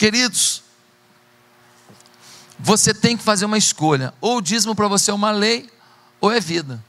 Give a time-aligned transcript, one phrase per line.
[0.00, 0.62] Queridos,
[2.58, 4.14] você tem que fazer uma escolha.
[4.18, 5.70] Ou o dízimo para você é uma lei,
[6.18, 6.82] ou é vida.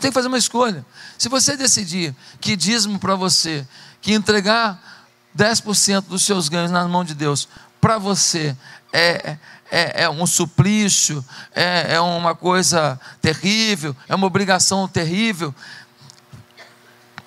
[0.00, 0.86] Tem que fazer uma escolha.
[1.18, 3.66] Se você decidir que dízimo para você,
[4.00, 7.48] que entregar 10% dos seus ganhos na mão de Deus,
[7.80, 8.56] para você
[8.92, 9.36] é,
[9.68, 15.52] é, é, um suplício, é, é uma coisa terrível, é uma obrigação terrível,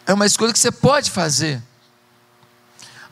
[0.08, 1.62] é uma escolha que você pode fazer.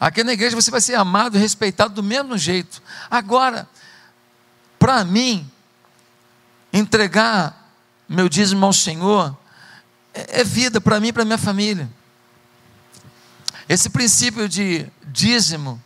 [0.02, 2.82] Aqui na igreja você vai ser amado e respeitado do mesmo jeito.
[3.07, 3.69] Agora,
[4.79, 5.47] para mim,
[6.74, 7.71] entregar
[8.10, 9.37] meu dízimo ao Senhor
[10.11, 11.87] é, é vida para mim e para minha família.
[13.69, 15.79] Esse princípio de dízimo,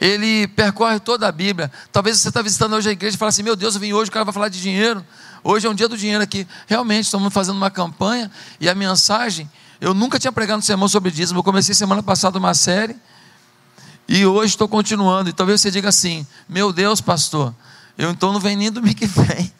[0.00, 1.70] ele percorre toda a Bíblia.
[1.92, 4.08] Talvez você está visitando hoje a igreja e fala assim: Meu Deus, eu vim hoje,
[4.08, 5.04] o cara vai falar de dinheiro.
[5.44, 6.48] Hoje é um dia do dinheiro aqui.
[6.66, 9.48] Realmente, estamos fazendo uma campanha e a mensagem.
[9.78, 11.40] Eu nunca tinha pregado um sermão sobre dízimo.
[11.40, 12.96] Eu comecei semana passada uma série
[14.08, 15.30] e hoje estou continuando.
[15.30, 17.54] E talvez você diga assim: Meu Deus, pastor,
[17.96, 19.52] eu então não venho nem domingo que vem.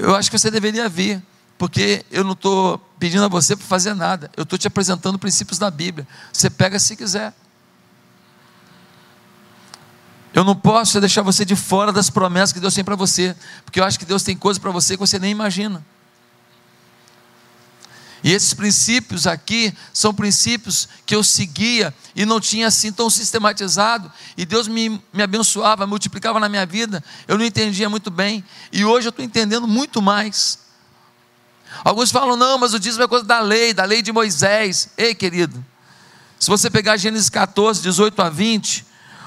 [0.00, 1.22] Eu acho que você deveria vir,
[1.58, 5.58] porque eu não estou pedindo a você para fazer nada, eu estou te apresentando princípios
[5.58, 6.06] da Bíblia.
[6.32, 7.34] Você pega se quiser.
[10.32, 13.78] Eu não posso deixar você de fora das promessas que Deus tem para você, porque
[13.78, 15.84] eu acho que Deus tem coisas para você que você nem imagina.
[18.24, 24.10] E esses princípios aqui são princípios que eu seguia e não tinha assim tão sistematizado.
[24.34, 27.04] E Deus me, me abençoava, multiplicava na minha vida.
[27.28, 28.42] Eu não entendia muito bem.
[28.72, 30.58] E hoje eu estou entendendo muito mais.
[31.84, 34.88] Alguns falam, não, mas o dízimo é coisa da lei, da lei de Moisés.
[34.96, 35.62] Ei, querido,
[36.40, 38.86] se você pegar Gênesis 14, 18 a 20,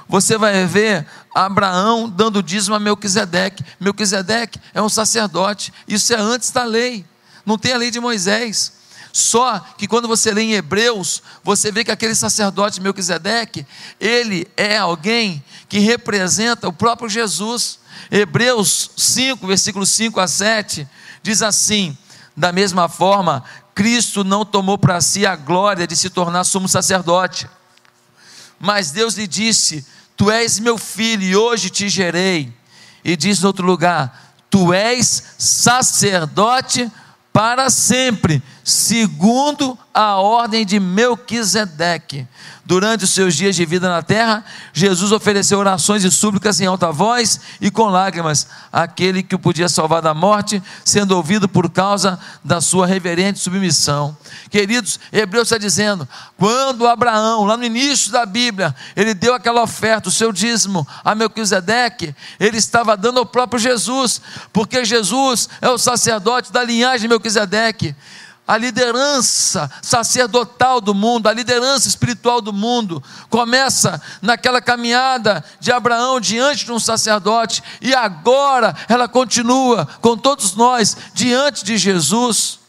[0.10, 3.64] você vai ver Abraão dando dízimo a Melquisedeque.
[3.80, 7.06] Melquisedeque é um sacerdote, isso é antes da lei,
[7.46, 8.77] não tem a lei de Moisés.
[9.18, 13.66] Só que quando você lê em Hebreus, você vê que aquele sacerdote Melquisedeque,
[14.00, 17.80] ele é alguém que representa o próprio Jesus.
[18.12, 20.88] Hebreus 5, versículos 5 a 7,
[21.24, 21.98] diz assim:
[22.38, 27.50] Da mesma forma, Cristo não tomou para si a glória de se tornar sumo sacerdote,
[28.60, 29.84] mas Deus lhe disse:
[30.16, 32.54] Tu és meu filho e hoje te gerei.
[33.04, 36.92] E diz no outro lugar: Tu és sacerdote
[37.38, 42.28] para sempre, segundo a ordem de Melquisedeque.
[42.66, 46.92] Durante os seus dias de vida na terra, Jesus ofereceu orações e súplicas em alta
[46.92, 52.20] voz e com lágrimas àquele que o podia salvar da morte, sendo ouvido por causa
[52.44, 54.18] da sua reverente submissão.
[54.50, 56.06] Queridos, Hebreus está dizendo:
[56.36, 61.16] quando Abraão, lá no início da Bíblia, ele deu aquela oferta, o seu dízimo a
[61.16, 67.08] Melquisedeque, ele estava dando ao próprio Jesus, porque Jesus é o sacerdote da linhagem de
[67.08, 67.96] Melquisedeque
[68.48, 76.20] a liderança sacerdotal do mundo, a liderança espiritual do mundo, começa naquela caminhada de Abraão
[76.22, 82.60] diante de um sacerdote, e agora ela continua com todos nós diante de Jesus.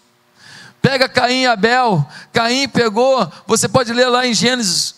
[0.82, 4.97] Pega Caim e Abel, Caim pegou, você pode ler lá em Gênesis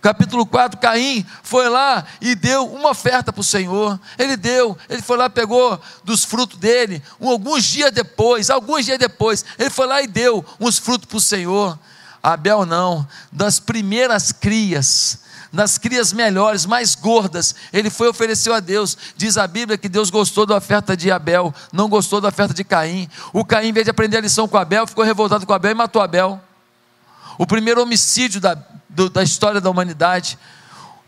[0.00, 3.98] capítulo 4, Caim foi lá e deu uma oferta para o Senhor.
[4.18, 9.44] Ele deu, ele foi lá, pegou dos frutos dele, alguns dias depois, alguns dias depois,
[9.58, 11.78] ele foi lá e deu uns frutos para o Senhor.
[12.22, 15.20] Abel não, das primeiras crias,
[15.52, 18.96] das crias melhores, mais gordas, ele foi e ofereceu a Deus.
[19.16, 22.62] Diz a Bíblia que Deus gostou da oferta de Abel, não gostou da oferta de
[22.62, 23.08] Caim.
[23.32, 25.74] O Caim, em vez de aprender a lição com Abel, ficou revoltado com Abel e
[25.74, 26.40] matou Abel.
[27.38, 28.56] O primeiro homicídio da,
[28.88, 30.38] do, da história da humanidade.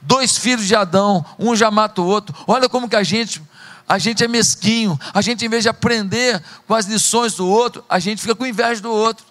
[0.00, 2.34] Dois filhos de Adão, um já mata o outro.
[2.46, 3.40] Olha como que a gente,
[3.88, 4.98] a gente é mesquinho.
[5.14, 8.44] A gente, em vez de aprender com as lições do outro, a gente fica com
[8.44, 9.24] inveja do outro.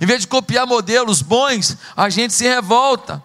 [0.00, 3.22] Em vez de copiar modelos bons, a gente se revolta.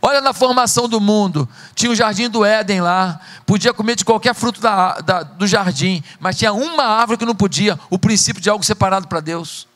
[0.00, 1.46] Olha na formação do mundo.
[1.74, 3.20] Tinha o jardim do Éden lá.
[3.44, 6.02] Podia comer de qualquer fruto da, da, do jardim.
[6.18, 7.78] Mas tinha uma árvore que não podia.
[7.90, 9.67] O princípio de algo separado para Deus.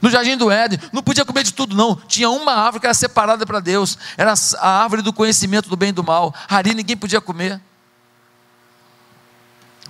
[0.00, 1.96] No jardim do Éden, não podia comer de tudo, não.
[1.96, 3.96] Tinha uma árvore que era separada para Deus.
[4.16, 6.34] Era a árvore do conhecimento do bem e do mal.
[6.48, 7.60] Ali ninguém podia comer.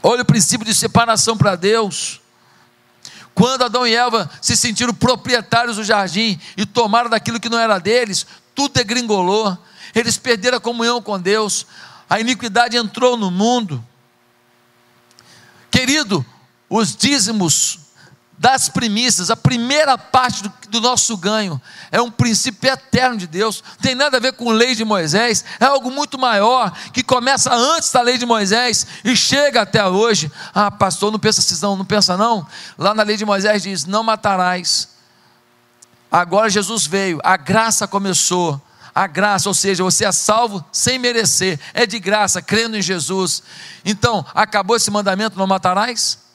[0.02, 2.20] Olha o princípio de separação para Deus.
[3.34, 7.78] Quando Adão e Eva se sentiram proprietários do jardim e tomaram daquilo que não era
[7.78, 9.58] deles, tudo degringolou.
[9.94, 11.66] Eles perderam a comunhão com Deus.
[12.08, 13.84] A iniquidade entrou no mundo.
[15.70, 16.24] Querido,
[16.70, 17.80] os dízimos
[18.38, 21.60] das primícias, a primeira parte do, do, nosso ganho,
[21.90, 25.64] é um princípio eterno de Deus, tem nada a ver com lei de Moisés, é
[25.64, 30.30] algo muito maior, que começa antes da lei de Moisés e chega até hoje.
[30.54, 32.46] Ah, pastor, não pensa assim, não, não pensa não?
[32.76, 34.88] Lá na lei de Moisés diz: não matarás.
[36.10, 38.60] Agora Jesus veio, a graça começou.
[38.94, 43.42] A graça, ou seja, você é salvo sem merecer, é de graça, crendo em Jesus.
[43.84, 46.25] Então, acabou esse mandamento: não matarás?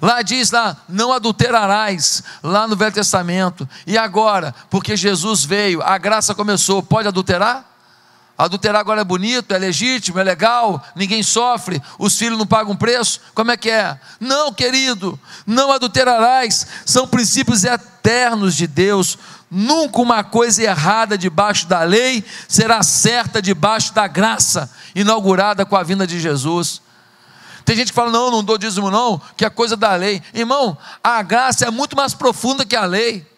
[0.00, 3.68] Lá diz lá, não adulterarás, lá no Velho Testamento.
[3.86, 7.64] E agora, porque Jesus veio, a graça começou, pode adulterar?
[8.38, 13.20] Adulterar agora é bonito, é legítimo, é legal, ninguém sofre, os filhos não pagam preço,
[13.34, 13.98] como é que é?
[14.20, 19.18] Não, querido, não adulterarás, são princípios eternos de Deus.
[19.50, 25.82] Nunca uma coisa errada debaixo da lei será certa debaixo da graça, inaugurada com a
[25.82, 26.80] vinda de Jesus.
[27.68, 30.22] Tem gente que fala, não, não dou dízimo, não, que é coisa da lei.
[30.32, 33.30] Irmão, a graça é muito mais profunda que a lei.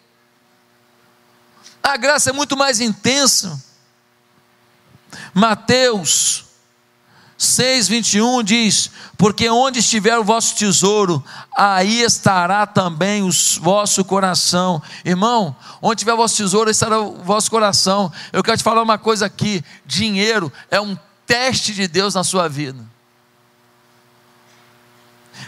[1.83, 3.61] A graça é muito mais intensa.
[5.33, 6.45] Mateus
[7.37, 11.21] 6, 21 diz: Porque onde estiver o vosso tesouro,
[11.53, 13.29] aí estará também o
[13.59, 14.81] vosso coração.
[15.03, 18.09] Irmão, onde tiver o vosso tesouro, aí estará o vosso coração.
[18.31, 20.97] Eu quero te falar uma coisa aqui: dinheiro é um
[21.27, 22.90] teste de Deus na sua vida.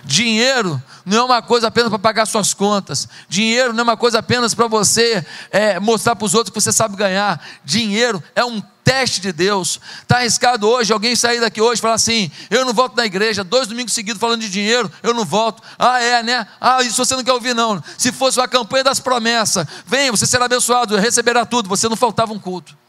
[0.04, 3.08] Dinheiro não é uma coisa apenas para pagar suas contas.
[3.28, 6.72] Dinheiro não é uma coisa apenas para você é, mostrar para os outros que você
[6.72, 7.44] sabe ganhar.
[7.64, 9.80] Dinheiro é um teste de Deus.
[10.02, 13.44] Está arriscado hoje alguém sair daqui hoje e falar assim: eu não volto na igreja,
[13.44, 15.64] dois domingos seguidos falando de dinheiro, eu não volto.
[15.80, 16.48] Ah, é, né?
[16.60, 17.82] Ah, isso você não quer ouvir, não.
[17.98, 22.34] Se fosse uma campanha das promessas, venha, você será abençoado, receberá tudo, você não faltava
[22.34, 22.83] um culto.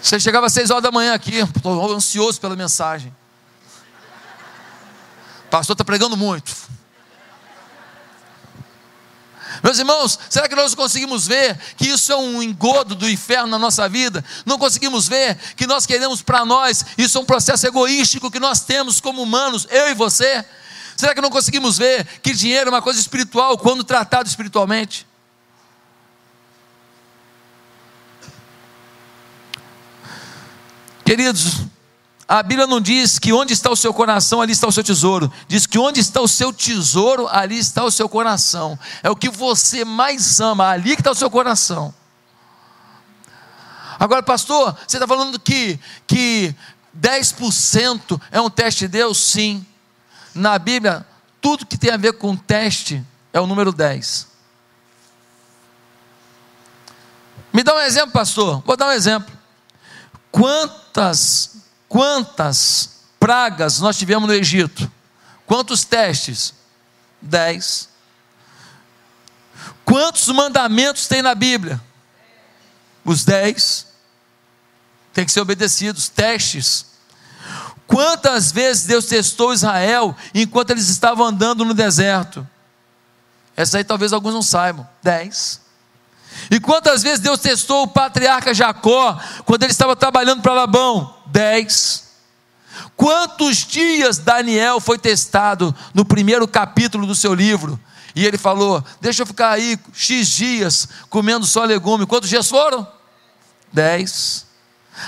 [0.00, 3.14] Você chegava às seis horas da manhã aqui, estou ansioso pela mensagem.
[5.46, 6.54] O pastor está pregando muito.
[9.62, 13.58] Meus irmãos, será que nós conseguimos ver que isso é um engodo do inferno na
[13.58, 14.24] nossa vida?
[14.46, 18.60] Não conseguimos ver que nós queremos para nós, isso é um processo egoístico que nós
[18.60, 20.44] temos como humanos, eu e você?
[20.96, 25.07] Será que não conseguimos ver que dinheiro é uma coisa espiritual quando tratado espiritualmente?
[31.08, 31.62] Queridos,
[32.28, 35.32] a Bíblia não diz que onde está o seu coração, ali está o seu tesouro.
[35.48, 38.78] Diz que onde está o seu tesouro, ali está o seu coração.
[39.02, 41.94] É o que você mais ama, ali que está o seu coração.
[43.98, 46.54] Agora, pastor, você está falando que, que
[47.00, 49.16] 10% é um teste de Deus?
[49.16, 49.64] Sim.
[50.34, 51.06] Na Bíblia,
[51.40, 53.02] tudo que tem a ver com teste
[53.32, 54.26] é o número 10.
[57.50, 58.62] Me dá um exemplo, pastor.
[58.66, 59.37] Vou dar um exemplo.
[60.30, 61.56] Quantas,
[61.88, 64.90] quantas pragas nós tivemos no Egito?
[65.46, 66.54] Quantos testes?
[67.20, 67.88] Dez.
[69.84, 71.80] Quantos mandamentos tem na Bíblia?
[73.04, 73.86] Os dez.
[75.12, 76.86] Tem que ser obedecidos, testes.
[77.86, 82.46] Quantas vezes Deus testou Israel enquanto eles estavam andando no deserto?
[83.56, 84.86] Essa aí talvez alguns não saibam.
[85.02, 85.60] Dez.
[86.50, 91.14] E quantas vezes Deus testou o patriarca Jacó quando ele estava trabalhando para Labão?
[91.26, 92.08] Dez.
[92.96, 97.78] Quantos dias Daniel foi testado no primeiro capítulo do seu livro?
[98.14, 102.06] E ele falou: Deixa eu ficar aí X dias comendo só legume.
[102.06, 102.86] Quantos dias foram?
[103.72, 104.46] Dez.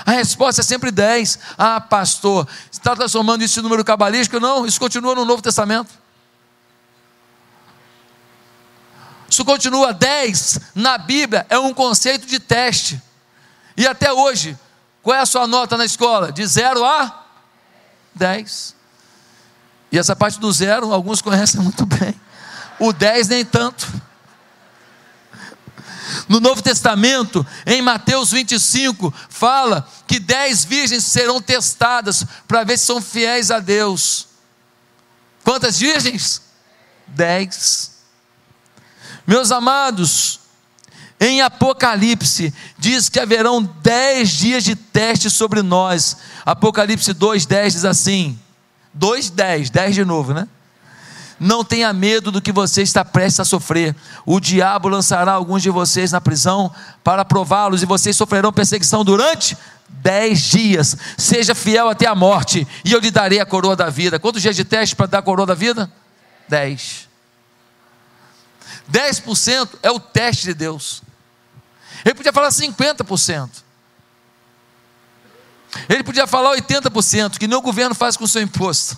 [0.05, 1.37] A resposta é sempre dez.
[1.57, 4.39] Ah, pastor, está transformando isso em número cabalístico?
[4.39, 6.00] Não, isso continua no Novo Testamento.
[9.31, 13.01] Isso continua 10 na Bíblia, é um conceito de teste.
[13.77, 14.59] E até hoje,
[15.01, 16.33] qual é a sua nota na escola?
[16.33, 17.25] De 0 a
[18.13, 18.75] 10.
[19.89, 22.13] E essa parte do zero, alguns conhecem muito bem.
[22.77, 23.87] O 10 nem tanto.
[26.27, 32.85] No Novo Testamento, em Mateus 25, fala que dez virgens serão testadas para ver se
[32.85, 34.27] são fiéis a Deus.
[35.41, 36.41] Quantas virgens?
[37.07, 38.00] Dez.
[39.25, 40.39] Meus amados,
[41.19, 46.17] em Apocalipse, diz que haverão dez dias de teste sobre nós.
[46.45, 48.39] Apocalipse 2,10 diz assim:
[48.97, 50.47] 2,10, 10 de novo, né?
[51.39, 53.95] Não tenha medo do que você está prestes a sofrer.
[54.25, 56.71] O diabo lançará alguns de vocês na prisão
[57.03, 59.57] para prová-los, e vocês sofrerão perseguição durante
[59.89, 60.95] dez dias.
[61.17, 64.19] Seja fiel até a morte, e eu lhe darei a coroa da vida.
[64.19, 65.91] Quantos dias de teste para dar a coroa da vida?
[66.47, 67.10] Dez.
[68.91, 71.01] 10% é o teste de Deus.
[72.03, 73.49] Ele podia falar 50%.
[75.87, 78.97] Ele podia falar 80%, que nem o governo faz com o seu imposto.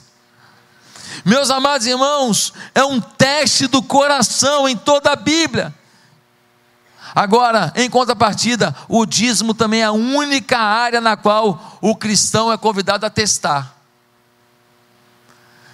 [1.24, 5.74] Meus amados irmãos, é um teste do coração em toda a Bíblia.
[7.16, 12.58] Agora, em contrapartida, o dízimo também é a única área na qual o cristão é
[12.58, 13.78] convidado a testar.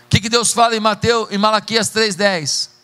[0.05, 2.78] O que que, Deus fala em Mateus, em Malaquias 3,10?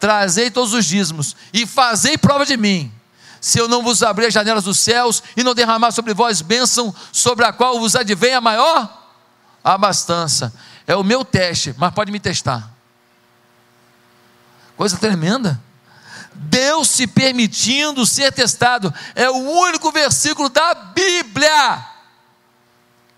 [0.00, 2.90] Trazei todos os dízimos e fazei prova de mim,
[3.38, 6.94] se eu não vos abrir as janelas dos céus e não derramar sobre vós bênção,
[7.12, 8.98] sobre a qual vos advém a maior
[9.62, 10.52] abastança.
[10.86, 12.70] É o meu teste, mas pode me testar.
[14.76, 15.60] Coisa tremenda.
[16.34, 21.86] Deus se permitindo ser testado, é o único versículo da Bíblia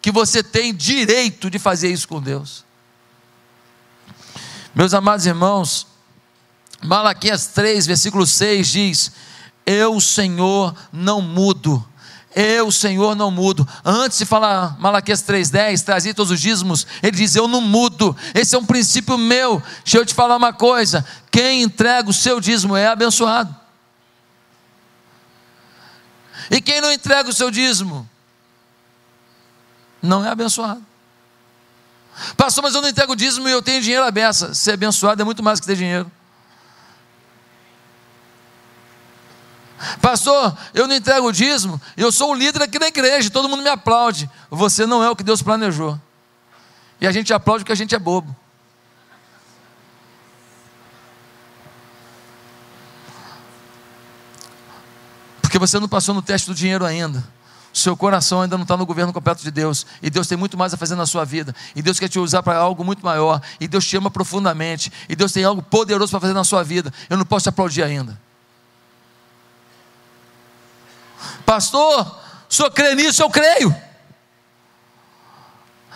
[0.00, 2.64] que você tem direito de fazer isso com Deus.
[4.74, 5.86] Meus amados irmãos,
[6.82, 9.12] Malaquias 3, versículo 6 diz:
[9.64, 11.86] Eu, Senhor, não mudo.
[12.34, 13.68] Eu, Senhor, não mudo.
[13.84, 18.16] Antes de falar Malaquias 3,10, trazer todos os dízimos, ele diz: Eu não mudo.
[18.34, 19.62] Esse é um princípio meu.
[19.84, 23.54] Deixa eu te falar uma coisa: quem entrega o seu dízimo é abençoado.
[26.50, 28.08] E quem não entrega o seu dízimo,
[30.02, 30.84] não é abençoado.
[32.36, 34.54] Pastor, mas eu não entrego o dízimo e eu tenho dinheiro à beça.
[34.54, 36.10] Ser abençoado é muito mais que ter dinheiro.
[40.00, 43.62] Pastor, eu não entrego o dízimo, eu sou o líder aqui da igreja, todo mundo
[43.62, 44.30] me aplaude.
[44.50, 45.98] Você não é o que Deus planejou.
[47.00, 48.34] E a gente aplaude porque a gente é bobo.
[55.40, 57.22] Porque você não passou no teste do dinheiro ainda.
[57.72, 59.86] Seu coração ainda não está no governo completo de Deus.
[60.02, 61.54] E Deus tem muito mais a fazer na sua vida.
[61.74, 63.40] E Deus quer te usar para algo muito maior.
[63.58, 64.92] E Deus te ama profundamente.
[65.08, 66.92] E Deus tem algo poderoso para fazer na sua vida.
[67.10, 68.18] Eu não posso te aplaudir ainda.
[71.44, 73.22] Pastor, o senhor crê nisso?
[73.22, 73.74] Eu creio.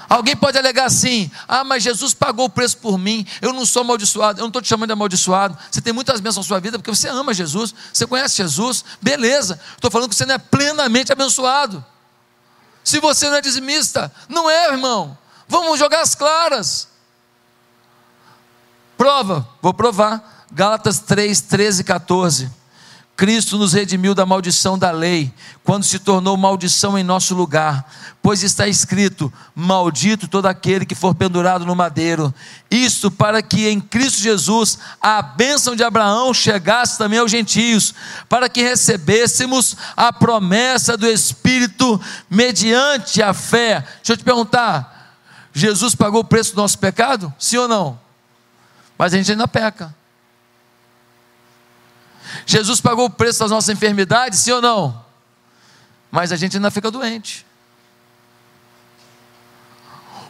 [0.08, 3.82] Alguém pode alegar assim: ah, mas Jesus pagou o preço por mim, eu não sou
[3.82, 5.58] amaldiçoado, eu não estou te chamando de amaldiçoado.
[5.70, 9.60] Você tem muitas bênçãos na sua vida porque você ama Jesus, você conhece Jesus, beleza.
[9.74, 11.84] Estou falando que você não é plenamente abençoado.
[12.84, 15.18] Se você não é dizimista, não é, irmão.
[15.48, 16.88] Vamos jogar as claras.
[18.96, 20.46] Prova, vou provar.
[20.52, 22.50] Gálatas 3, 13 e 14.
[23.16, 25.32] Cristo nos redimiu da maldição da lei,
[25.64, 31.14] quando se tornou maldição em nosso lugar, pois está escrito: Maldito todo aquele que for
[31.14, 32.32] pendurado no madeiro.
[32.70, 37.94] Isto para que em Cristo Jesus a bênção de Abraão chegasse também aos gentios,
[38.28, 43.80] para que recebêssemos a promessa do Espírito mediante a fé.
[43.96, 45.16] Deixa eu te perguntar:
[45.54, 47.32] Jesus pagou o preço do nosso pecado?
[47.38, 47.98] Sim ou não?
[48.98, 49.94] Mas a gente ainda peca.
[52.46, 55.04] Jesus pagou o preço das nossas enfermidades, sim ou não?
[56.12, 57.44] Mas a gente ainda fica doente.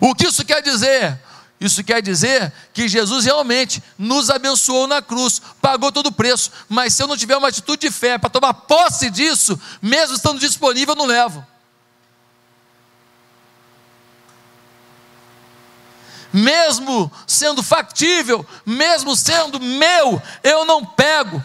[0.01, 1.21] O que isso quer dizer?
[1.61, 6.95] Isso quer dizer que Jesus realmente nos abençoou na cruz, pagou todo o preço, mas
[6.95, 10.95] se eu não tiver uma atitude de fé para tomar posse disso, mesmo estando disponível,
[10.95, 11.47] eu não levo.
[16.33, 21.43] Mesmo sendo factível, mesmo sendo meu, eu não pego.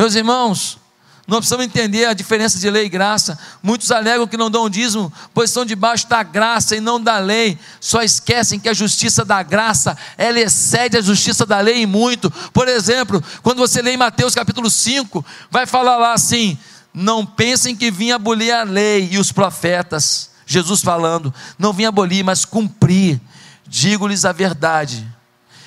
[0.00, 0.78] Meus irmãos,
[1.26, 3.38] nós precisamos entender a diferença de lei e graça.
[3.62, 7.58] Muitos alegam que não dão dízimo, pois estão debaixo da graça e não da lei.
[7.78, 12.30] Só esquecem que a justiça da graça, ela excede a justiça da lei em muito.
[12.50, 16.58] Por exemplo, quando você lê em Mateus capítulo 5, vai falar lá assim:
[16.94, 20.30] Não pensem que vim abolir a lei e os profetas.
[20.46, 23.20] Jesus falando, não vim abolir, mas cumprir.
[23.68, 25.06] Digo-lhes a verdade.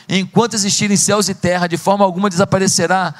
[0.09, 3.13] Enquanto existirem céus e terra, de forma alguma desaparecerá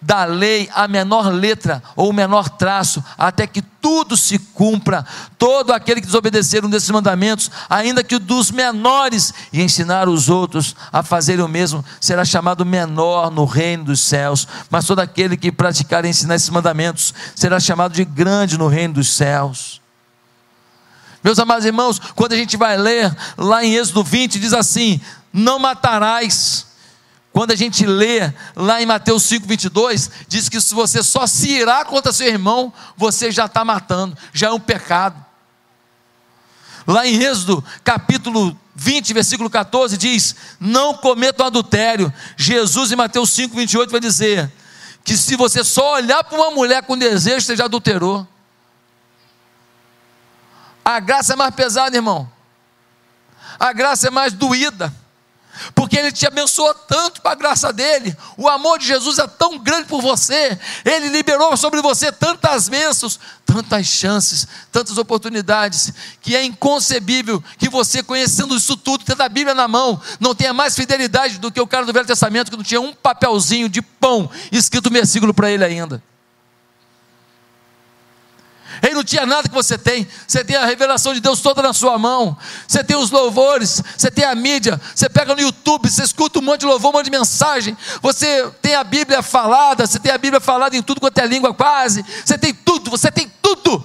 [0.00, 5.04] da lei a menor letra ou o menor traço, até que tudo se cumpra.
[5.36, 10.28] Todo aquele que desobedecer um desses mandamentos, ainda que o dos menores, e ensinar os
[10.28, 14.46] outros a fazer o mesmo, será chamado menor no reino dos céus.
[14.70, 18.94] Mas todo aquele que praticar e ensinar esses mandamentos, será chamado de grande no reino
[18.94, 19.80] dos céus.
[21.22, 25.00] Meus amados irmãos, quando a gente vai ler lá em Êxodo 20, diz assim:
[25.32, 26.67] Não matarás
[27.38, 31.48] quando a gente lê lá em Mateus 5, 22, diz que se você só se
[31.48, 35.24] irá contra seu irmão, você já está matando, já é um pecado.
[36.84, 42.12] Lá em Êxodo, capítulo 20, versículo 14, diz: Não cometam adultério.
[42.36, 44.52] Jesus, em Mateus 5, 28, vai dizer
[45.04, 48.26] que se você só olhar para uma mulher com desejo, você já adulterou.
[50.84, 52.28] A graça é mais pesada, irmão.
[53.60, 54.92] A graça é mais doída
[55.74, 59.58] porque Ele te abençoou tanto com a graça dele, o amor de Jesus é tão
[59.58, 66.44] grande por você, Ele liberou sobre você tantas bênçãos, tantas chances, tantas oportunidades, que é
[66.44, 71.38] inconcebível que você, conhecendo isso tudo, tendo a Bíblia na mão, não tenha mais fidelidade
[71.38, 74.88] do que o cara do Velho Testamento, que não tinha um papelzinho de pão escrito
[74.88, 76.02] um versículo para ele ainda.
[78.82, 80.06] Ele não tinha nada que você tem.
[80.26, 82.36] Você tem a revelação de Deus toda na sua mão.
[82.66, 84.80] Você tem os louvores, você tem a mídia.
[84.94, 87.76] Você pega no YouTube, você escuta um monte de louvor, um monte de mensagem.
[88.02, 91.52] Você tem a Bíblia falada, você tem a Bíblia falada em tudo quanto é língua
[91.54, 92.04] quase.
[92.24, 93.84] Você tem tudo, você tem tudo.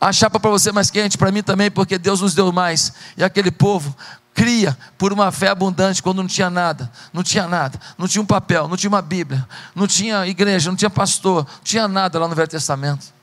[0.00, 2.92] A chapa para você é mais quente, para mim também, porque Deus nos deu mais.
[3.18, 3.94] E aquele povo
[4.32, 8.26] cria por uma fé abundante quando não tinha nada, não tinha nada, não tinha um
[8.26, 12.26] papel, não tinha uma Bíblia, não tinha igreja, não tinha pastor, não tinha nada lá
[12.26, 13.19] no Velho Testamento.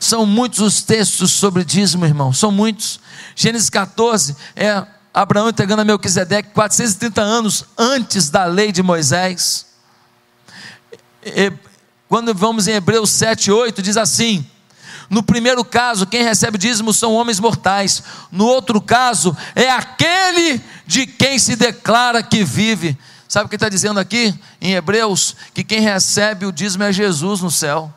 [0.00, 3.00] São muitos os textos sobre dízimo, irmão, são muitos.
[3.34, 9.66] Gênesis 14 é Abraão entregando a Melquisedeque 430 anos antes da lei de Moisés.
[11.24, 11.52] E,
[12.08, 14.46] quando vamos em Hebreus 7, 8, diz assim:
[15.08, 18.02] no primeiro caso, quem recebe dízimo são homens mortais.
[18.30, 22.98] No outro caso, é aquele de quem se declara que vive.
[23.28, 25.36] Sabe o que está dizendo aqui em Hebreus?
[25.52, 27.92] Que quem recebe o dízimo é Jesus no céu.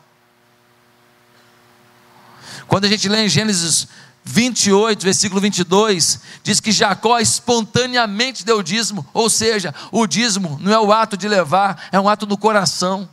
[2.68, 3.88] Quando a gente lê em Gênesis
[4.22, 10.78] 28, versículo 22, diz que Jacó espontaneamente deu dízimo, ou seja, o dízimo não é
[10.78, 13.08] o ato de levar, é um ato do coração,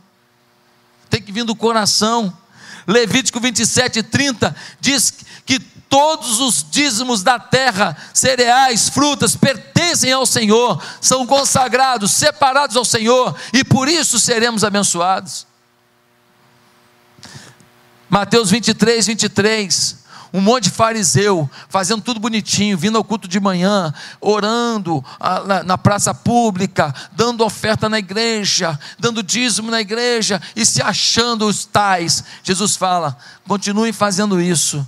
[1.08, 2.36] tem que vir do coração.
[2.86, 5.12] Levítico 27, 30 diz
[5.44, 12.84] que todos os dízimos da terra, cereais, frutas, pertencem ao Senhor, são consagrados, separados ao
[12.84, 15.46] Senhor, e por isso seremos abençoados.
[18.08, 23.92] Mateus 23, 23 um monte de fariseu, fazendo tudo bonitinho, vindo ao culto de manhã,
[24.20, 25.02] orando
[25.64, 31.64] na praça pública, dando oferta na igreja, dando dízimo na igreja e se achando os
[31.64, 32.22] tais.
[32.42, 33.16] Jesus fala:
[33.48, 34.86] continuem fazendo isso.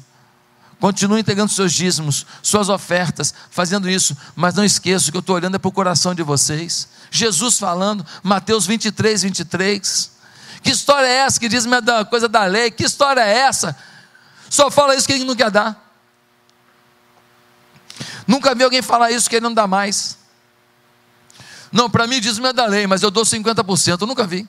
[0.78, 5.56] Continuem entregando seus dízimos, suas ofertas, fazendo isso, mas não esqueçam que eu estou olhando
[5.56, 6.86] é para o coração de vocês.
[7.10, 10.17] Jesus falando, Mateus 23, 23.
[10.62, 12.70] Que história é essa que diz da coisa da lei?
[12.70, 13.76] Que história é essa?
[14.50, 15.88] Só fala isso que ele não quer dar.
[18.26, 20.18] Nunca vi alguém falar isso que ele não dá mais.
[21.70, 24.00] Não, para mim dízimo é da lei, mas eu dou 50%.
[24.00, 24.48] Eu nunca vi.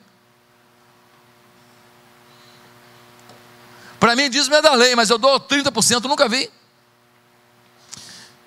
[4.00, 6.04] Para mim dízimo é da lei, mas eu dou 30%.
[6.04, 6.50] Eu nunca vi.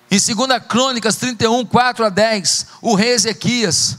[0.09, 3.97] Em 2 Crônicas 31, 4 a 10, o rei Ezequias,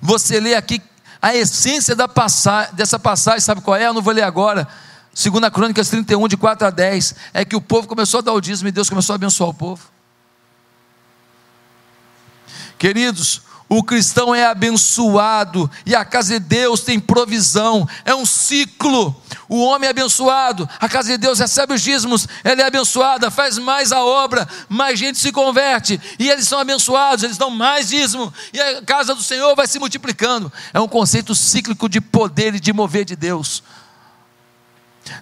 [0.00, 0.82] você lê aqui
[1.24, 3.86] a essência passagem, dessa passagem, sabe qual é?
[3.86, 4.68] Eu não vou ler agora,
[5.14, 8.40] Segunda Crônicas 31, de 4 a 10, é que o povo começou a dar o
[8.42, 9.82] dízimo e Deus começou a abençoar o povo.
[12.76, 13.40] Queridos,
[13.78, 19.14] o cristão é abençoado e a casa de Deus tem provisão, é um ciclo.
[19.48, 23.58] O homem é abençoado, a casa de Deus recebe os dízimos, ela é abençoada, faz
[23.58, 28.32] mais a obra, mais gente se converte, e eles são abençoados, eles dão mais dízimo,
[28.52, 30.52] e a casa do Senhor vai se multiplicando.
[30.72, 33.62] É um conceito cíclico de poder e de mover de Deus.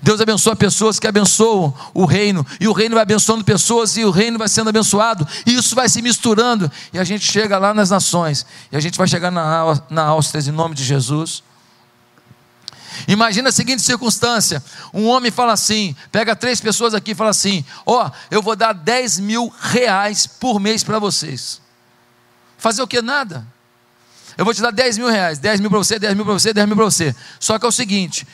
[0.01, 4.11] Deus abençoa pessoas que abençoam o reino, e o reino vai abençoando pessoas, e o
[4.11, 7.91] reino vai sendo abençoado, e isso vai se misturando, e a gente chega lá nas
[7.91, 11.43] nações, e a gente vai chegar na, na Áustria em nome de Jesus.
[13.09, 17.65] Imagina a seguinte circunstância: um homem fala assim, pega três pessoas aqui e fala assim:
[17.85, 21.61] Ó, oh, eu vou dar 10 mil reais por mês para vocês.
[22.59, 23.03] Fazer o que?
[23.03, 23.47] Nada.
[24.37, 26.55] Eu vou te dar 10 mil reais, 10 mil para você, 10 mil para você,
[26.55, 27.15] 10 mil para você.
[27.39, 28.27] Só que é o seguinte: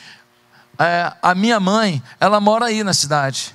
[0.79, 3.53] é, a minha mãe, ela mora aí na cidade.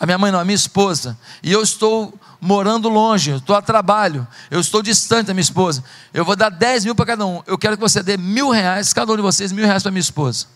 [0.00, 1.18] A minha mãe não, a minha esposa.
[1.42, 5.84] E eu estou morando longe, estou a trabalho, eu estou distante da minha esposa.
[6.14, 7.42] Eu vou dar 10 mil para cada um.
[7.46, 10.00] Eu quero que você dê mil reais, cada um de vocês, mil reais para minha
[10.00, 10.46] esposa.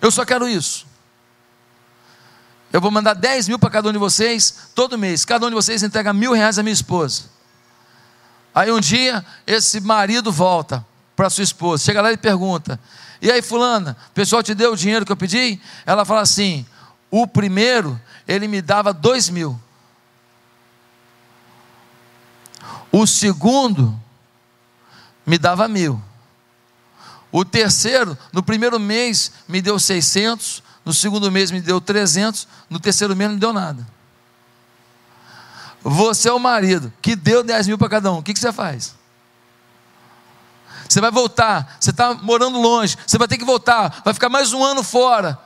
[0.00, 0.86] Eu só quero isso.
[2.72, 5.24] Eu vou mandar 10 mil para cada um de vocês todo mês.
[5.24, 7.24] Cada um de vocês entrega mil reais à minha esposa.
[8.54, 11.84] Aí um dia, esse marido volta para sua esposa.
[11.84, 12.80] Chega lá e pergunta:
[13.22, 15.60] e aí, fulana, o pessoal te deu o dinheiro que eu pedi?
[15.86, 16.66] Ela fala assim:
[17.08, 19.58] o primeiro, ele me dava dois mil.
[22.90, 23.98] O segundo,
[25.24, 26.02] me dava mil.
[27.30, 30.60] O terceiro, no primeiro mês, me deu 600.
[30.84, 32.48] No segundo mês, me deu 300.
[32.68, 33.86] No terceiro mês, não deu nada.
[35.80, 38.18] Você é o marido que deu 10 mil para cada um.
[38.18, 38.94] O que, que você faz?
[40.92, 44.52] Você vai voltar, você está morando longe, você vai ter que voltar, vai ficar mais
[44.52, 45.40] um ano fora.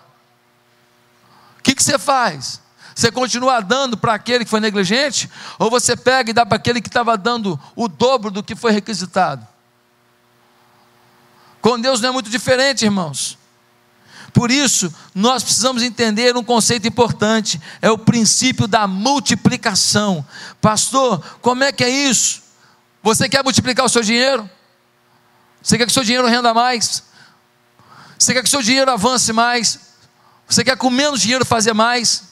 [1.60, 2.60] O que, que você faz?
[2.92, 5.30] Você continua dando para aquele que foi negligente?
[5.56, 8.72] Ou você pega e dá para aquele que estava dando o dobro do que foi
[8.72, 9.46] requisitado?
[11.60, 13.38] Com Deus não é muito diferente, irmãos.
[14.32, 20.26] Por isso, nós precisamos entender um conceito importante: é o princípio da multiplicação.
[20.60, 22.42] Pastor, como é que é isso?
[23.00, 24.50] Você quer multiplicar o seu dinheiro?
[25.66, 27.02] Você quer que seu dinheiro renda mais?
[28.16, 29.80] Você quer que seu dinheiro avance mais?
[30.46, 32.22] Você quer com menos dinheiro fazer mais?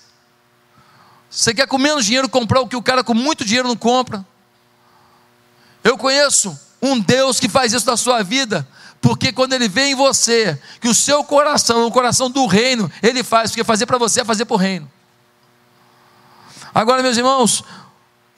[1.29, 4.25] Você quer com menos dinheiro comprar o que o cara com muito dinheiro não compra?
[5.83, 8.65] Eu conheço um Deus que faz isso na sua vida,
[9.01, 13.25] porque quando ele vê em você, que o seu coração, o coração do reino, ele
[13.25, 14.89] faz, porque fazer para você é fazer para o reino.
[16.73, 17.65] Agora, meus irmãos,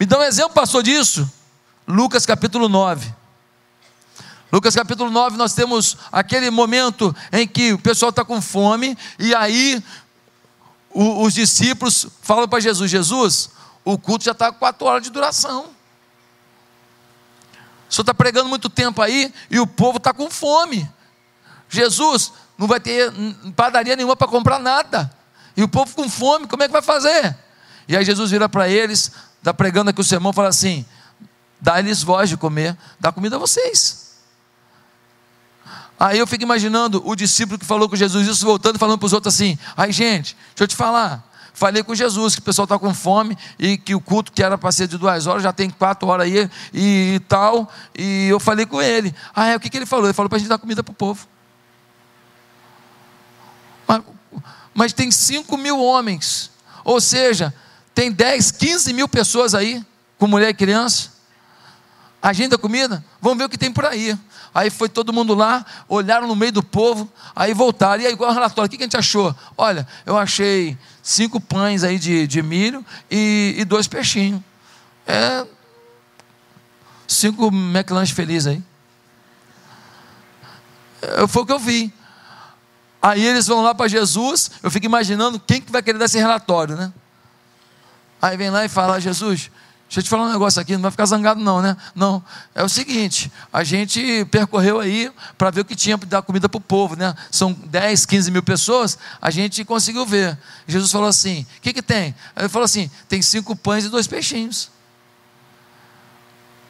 [0.00, 1.30] me dá um exemplo, pastor, disso.
[1.86, 3.25] Lucas capítulo 9.
[4.50, 9.34] Lucas capítulo 9, nós temos aquele momento em que o pessoal está com fome, e
[9.34, 9.82] aí
[10.90, 13.50] o, os discípulos falam para Jesus: Jesus,
[13.84, 15.66] o culto já está com quatro horas de duração.
[17.88, 20.88] O senhor está pregando muito tempo aí e o povo está com fome.
[21.68, 23.12] Jesus não vai ter
[23.54, 25.12] padaria nenhuma para comprar nada.
[25.56, 27.36] E o povo com fome, como é que vai fazer?
[27.88, 30.84] E aí Jesus vira para eles, está pregando aqui o sermão, fala assim:
[31.60, 34.05] dá-lhes voz de comer, dá comida a vocês.
[35.98, 39.06] Aí eu fico imaginando o discípulo que falou com Jesus isso, voltando e falando para
[39.06, 41.26] os outros assim: ai gente, deixa eu te falar.
[41.54, 44.58] Falei com Jesus que o pessoal está com fome e que o culto que era
[44.58, 47.72] para ser de duas horas já tem quatro horas aí e, e tal.
[47.98, 49.14] E eu falei com ele.
[49.34, 50.04] Ah, é, o que, que ele falou?
[50.04, 51.26] Ele falou para a gente dar comida para o povo.
[53.88, 54.02] Mas,
[54.74, 56.50] mas tem cinco mil homens.
[56.84, 57.54] Ou seja,
[57.94, 59.82] tem 10, 15 mil pessoas aí,
[60.18, 61.15] com mulher e criança.
[62.26, 64.18] Agenda comida, vamos ver o que tem por aí.
[64.52, 68.02] Aí foi todo mundo lá, olharam no meio do povo, aí voltaram.
[68.02, 69.32] E aí, igual o relatório, o que a gente achou?
[69.56, 74.42] Olha, eu achei cinco pães aí de, de milho e, e dois peixinhos.
[75.06, 75.46] É.
[77.06, 78.62] Cinco McLanche felizes aí.
[81.02, 81.94] É, foi o que eu vi.
[83.00, 86.18] Aí eles vão lá para Jesus, eu fico imaginando quem que vai querer dar esse
[86.18, 86.92] relatório, né?
[88.20, 89.48] Aí vem lá e fala: Jesus,
[89.88, 91.76] deixa eu te falar um negócio aqui, não vai ficar zangado, não, né?
[91.94, 92.22] Não,
[92.54, 96.48] é o seguinte: a gente percorreu aí para ver o que tinha para dar comida
[96.48, 97.14] para o povo, né?
[97.30, 100.36] São 10, 15 mil pessoas, a gente conseguiu ver.
[100.66, 102.14] Jesus falou assim: o que, que tem?
[102.36, 104.70] Ele falou assim: tem cinco pães e dois peixinhos.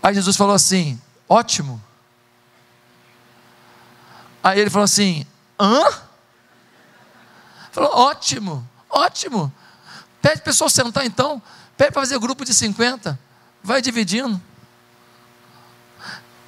[0.02, 1.82] Aí Jesus falou assim: ótimo.
[4.42, 5.26] Aí ele falou assim:
[5.58, 5.84] hã?
[7.72, 9.52] Falou: ótimo, ótimo.
[10.20, 11.42] Pede o pessoal sentar então.
[11.76, 13.18] Pede para fazer grupo de 50.
[13.62, 14.40] Vai dividindo.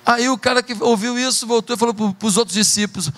[0.04, 3.10] Aí o cara que ouviu isso voltou e falou para os outros discípulos: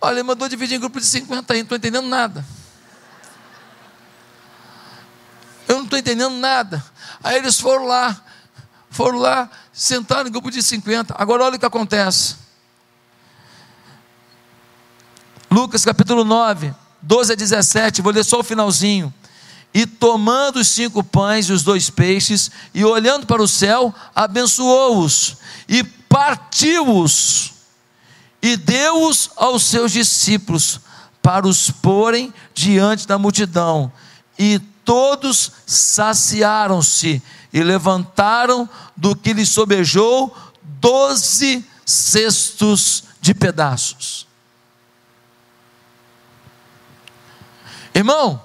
[0.00, 2.44] Olha, ele mandou dividir em grupo de 50 aí, não estou entendendo nada.
[5.68, 6.84] Eu não estou entendendo nada.
[7.22, 8.20] Aí eles foram lá,
[8.90, 11.14] foram lá, sentaram em grupo de 50.
[11.16, 12.34] Agora olha o que acontece.
[15.48, 19.14] Lucas capítulo 9, 12 a 17, vou ler só o finalzinho.
[19.74, 25.36] E tomando os cinco pães e os dois peixes, e olhando para o céu, abençoou-os,
[25.68, 27.52] e partiu-os,
[28.42, 30.80] e deu-os aos seus discípulos,
[31.22, 33.90] para os porem diante da multidão.
[34.38, 44.26] E todos saciaram-se, e levantaram do que lhes sobejou doze cestos de pedaços.
[47.94, 48.42] Irmão,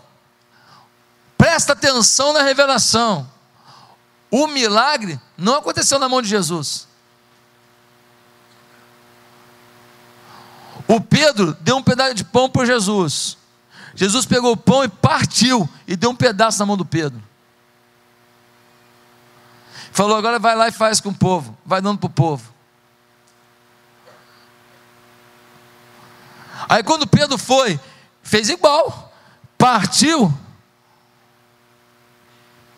[1.48, 3.26] Presta atenção na revelação.
[4.30, 6.86] O milagre não aconteceu na mão de Jesus.
[10.86, 13.38] O Pedro deu um pedaço de pão para Jesus.
[13.96, 17.24] Jesus pegou o pão e partiu e deu um pedaço na mão do Pedro.
[19.94, 21.58] Falou: agora vai lá e faz com o povo.
[21.66, 22.54] Vai dando para o povo.
[26.68, 27.80] Aí quando Pedro foi,
[28.22, 29.14] fez igual.
[29.58, 30.38] Partiu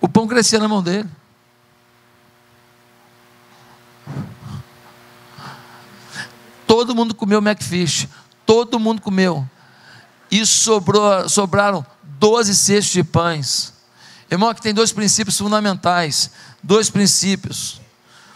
[0.02, 1.10] o pão crescia na mão dele.
[6.66, 8.08] Todo mundo comeu Macfish.
[8.46, 9.48] Todo mundo comeu.
[10.32, 13.74] E sobrou, sobraram 12 cestos de pães.
[14.30, 16.32] Irmão, aqui tem dois princípios fundamentais.
[16.62, 17.82] Dois princípios.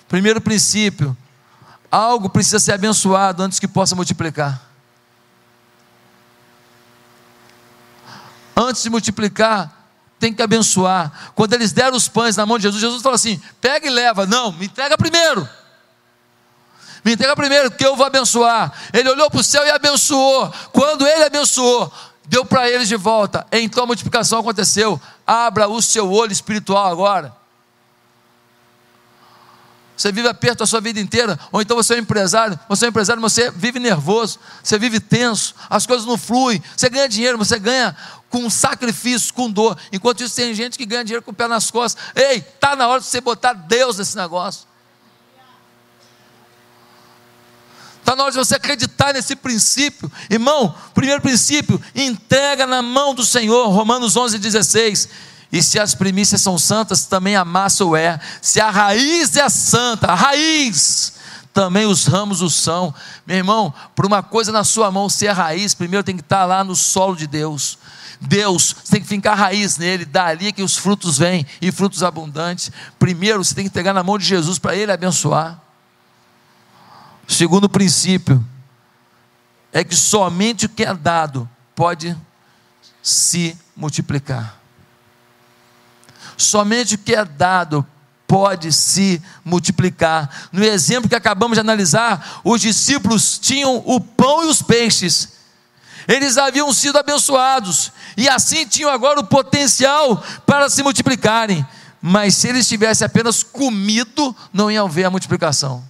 [0.08, 1.15] Primeiro princípio:
[1.91, 4.62] algo precisa ser abençoado antes que possa multiplicar.
[8.56, 9.83] Antes de multiplicar,
[10.24, 11.12] tem que abençoar.
[11.36, 14.26] Quando eles deram os pães na mão de Jesus, Jesus falou assim: pega e leva.
[14.26, 15.48] Não, me entrega primeiro.
[17.04, 18.72] Me entrega primeiro, que eu vou abençoar.
[18.94, 20.50] Ele olhou para o céu e abençoou.
[20.72, 21.92] Quando ele abençoou,
[22.26, 23.46] deu para eles de volta.
[23.52, 25.00] Então a multiplicação aconteceu.
[25.28, 27.36] Abra o seu olho espiritual agora.
[29.98, 32.88] Você vive aperto a sua vida inteira, ou então você é um empresário, você é
[32.88, 37.38] um empresário, você vive nervoso, você vive tenso, as coisas não fluem, você ganha dinheiro,
[37.38, 37.96] você ganha
[38.34, 39.78] com sacrifício, com dor.
[39.91, 42.04] Enquanto isso tem gente que ganha dinheiro com o pé nas costas.
[42.15, 44.65] Ei, tá na hora de você botar Deus nesse negócio.
[48.00, 50.12] Está na hora de você acreditar nesse princípio.
[50.32, 55.10] Irmão, primeiro princípio, entrega na mão do Senhor, Romanos 11, 16.
[55.52, 58.19] E se as primícias são santas, também a massa o é.
[58.41, 61.13] Se a raiz é santa, a raiz,
[61.54, 62.91] também os ramos o são.
[63.28, 66.46] Meu irmão, por uma coisa na sua mão ser a raiz, primeiro tem que estar
[66.46, 67.78] lá no solo de Deus.
[68.28, 72.72] Deus, você tem que fincar raiz nele, dali que os frutos vêm, e frutos abundantes.
[72.98, 75.60] Primeiro, você tem que entregar na mão de Jesus para ele abençoar.
[77.28, 78.44] Segundo princípio
[79.72, 82.16] é que somente o que é dado pode
[83.02, 84.60] se multiplicar.
[86.38, 87.86] Somente o que é dado
[88.28, 90.50] pode se multiplicar.
[90.52, 95.30] No exemplo que acabamos de analisar, os discípulos tinham o pão e os peixes.
[96.08, 101.65] Eles haviam sido abençoados e assim tinham agora o potencial para se multiplicarem.
[102.02, 105.84] Mas se eles tivessem apenas comido, não iam ver a multiplicação.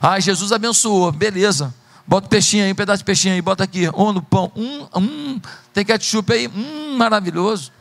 [0.00, 1.74] Ah, Jesus abençoou, beleza.
[2.06, 4.86] Bota o peixinho aí, um pedaço de peixinho aí, bota aqui, um no pão, um,
[4.94, 5.40] um,
[5.72, 7.72] tem ketchup aí, um, maravilhoso.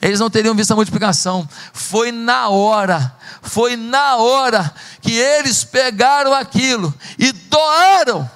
[0.00, 1.48] Eles não teriam visto a multiplicação.
[1.72, 8.28] Foi na hora, foi na hora que eles pegaram aquilo e doaram,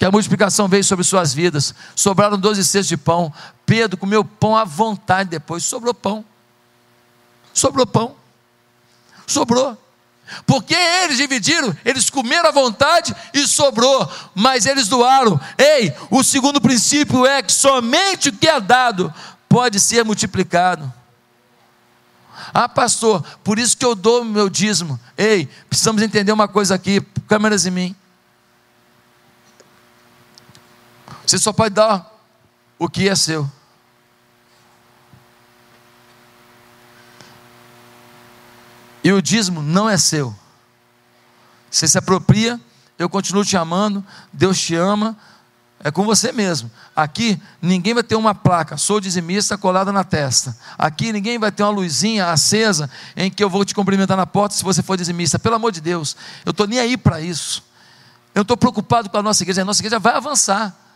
[0.00, 1.74] que a multiplicação veio sobre suas vidas.
[1.94, 3.30] Sobraram 12 cestos de pão.
[3.66, 6.24] Pedro comeu pão à vontade depois, sobrou pão.
[7.52, 8.16] Sobrou pão.
[9.26, 9.76] Sobrou.
[10.46, 15.38] Porque eles dividiram, eles comeram à vontade e sobrou, mas eles doaram.
[15.58, 19.12] Ei, o segundo princípio é que somente o que é dado
[19.50, 20.90] pode ser multiplicado.
[22.54, 24.98] Ah, pastor, por isso que eu dou meu dízimo.
[25.18, 27.96] Ei, precisamos entender uma coisa aqui, câmeras em mim.
[31.30, 32.12] Você só pode dar
[32.76, 33.48] o que é seu.
[39.04, 40.34] E o dízimo não é seu.
[41.70, 42.60] Você se apropria,
[42.98, 45.16] eu continuo te amando, Deus te ama,
[45.78, 46.68] é com você mesmo.
[46.96, 50.58] Aqui ninguém vai ter uma placa, sou dizimista colada na testa.
[50.76, 54.56] Aqui ninguém vai ter uma luzinha acesa em que eu vou te cumprimentar na porta
[54.56, 55.38] se você for dizimista.
[55.38, 57.62] Pelo amor de Deus, eu estou nem aí para isso.
[58.34, 60.89] Eu estou preocupado com a nossa igreja, a nossa igreja vai avançar.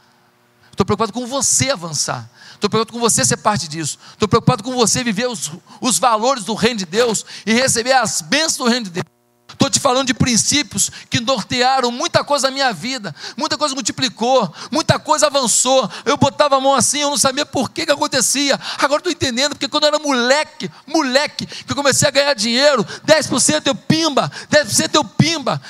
[0.75, 2.29] Estou preocupado com você avançar.
[2.53, 3.97] Estou preocupado com você ser parte disso.
[4.13, 8.21] Estou preocupado com você viver os, os valores do reino de Deus e receber as
[8.21, 9.05] bênçãos do reino de Deus.
[9.53, 14.53] Estou te falando de princípios que nortearam muita coisa na minha vida, muita coisa multiplicou,
[14.69, 15.89] muita coisa avançou.
[16.05, 18.59] Eu botava a mão assim, eu não sabia por que, que acontecia.
[18.79, 22.85] Agora estou entendendo, porque quando eu era moleque, moleque, que eu comecei a ganhar dinheiro,
[23.07, 25.63] 10% eu pimba, 10% eu pimba.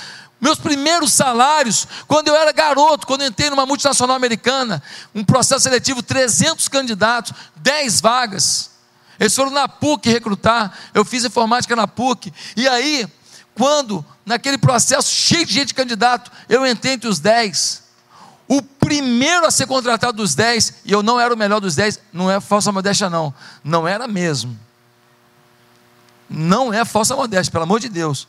[0.45, 4.83] Meus primeiros salários, quando eu era garoto, quando entrei numa multinacional americana,
[5.15, 8.71] um processo seletivo, 300 candidatos, 10 vagas.
[9.19, 13.09] Eles foram na PUC recrutar, eu fiz informática na PUC, e aí,
[13.55, 17.83] quando, naquele processo cheio de gente candidato, eu entrei entre os 10,
[18.47, 22.01] o primeiro a ser contratado dos 10, e eu não era o melhor dos 10,
[22.13, 23.33] não é falsa modéstia, não,
[23.65, 24.61] não era mesmo.
[26.29, 28.29] Não é falsa modéstia, pelo amor de Deus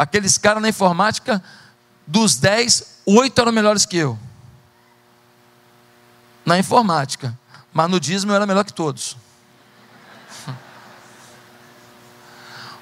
[0.00, 1.42] aqueles caras na informática,
[2.06, 4.18] dos 10, 8 eram melhores que eu.
[6.44, 7.38] Na informática.
[7.72, 9.16] Mas no dízimo eu era melhor que todos.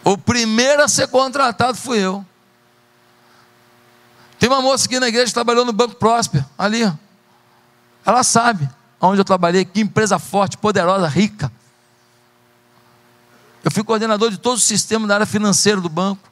[0.04, 2.24] O primeiro a ser contratado fui eu.
[4.38, 6.80] Tem uma moça aqui na igreja que trabalhou no Banco Próspero, ali.
[8.06, 8.66] Ela sabe
[8.98, 11.52] onde eu trabalhei, que empresa forte, poderosa, rica.
[13.62, 16.27] Eu fui coordenador de todo o sistema da área financeira do banco.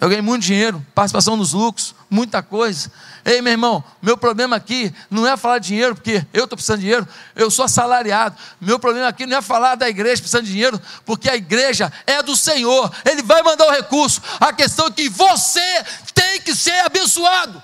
[0.00, 2.90] Eu ganhei muito dinheiro, participação nos lucros, muita coisa.
[3.22, 6.78] Ei, meu irmão, meu problema aqui não é falar de dinheiro, porque eu estou precisando
[6.78, 8.34] de dinheiro, eu sou assalariado.
[8.58, 12.22] Meu problema aqui não é falar da igreja precisando de dinheiro, porque a igreja é
[12.22, 14.22] do Senhor, Ele vai mandar o recurso.
[14.40, 15.84] A questão é que você
[16.14, 17.62] tem que ser abençoado.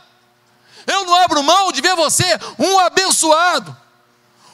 [0.87, 3.75] Eu não abro mão de ver você um abençoado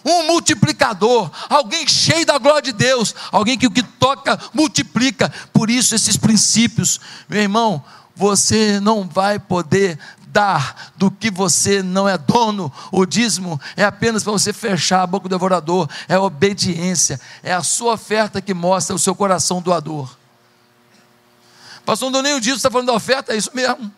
[0.05, 5.33] um multiplicador, alguém cheio da glória de Deus, alguém que o que toca multiplica.
[5.53, 7.83] Por isso, esses princípios, meu irmão,
[8.15, 12.73] você não vai poder dar do que você não é dono.
[12.91, 17.63] O dízimo é apenas para você fechar a boca do devorador, é obediência, é a
[17.63, 20.17] sua oferta que mostra o seu coração doador.
[21.85, 23.33] Pastor, o dízimo, está falando da oferta?
[23.33, 23.93] É isso mesmo.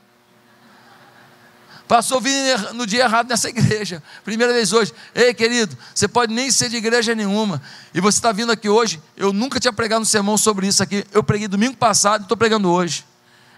[1.87, 4.03] Passou vindo no dia errado nessa igreja.
[4.25, 4.93] Primeira vez hoje.
[5.15, 7.61] Ei, querido, você pode nem ser de igreja nenhuma.
[7.93, 9.03] E você está vindo aqui hoje.
[9.17, 11.05] Eu nunca tinha pregado um sermão sobre isso aqui.
[11.13, 13.05] Eu preguei domingo passado e estou pregando hoje.